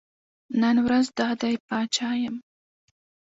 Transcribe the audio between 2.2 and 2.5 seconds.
یم.